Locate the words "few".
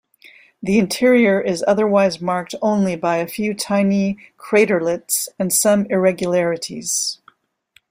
3.27-3.53